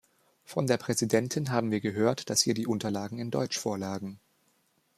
[0.45, 4.19] Von der Präsidentin haben wir gehört, dass ihr die Unterlagen in Deutsch vorlagen.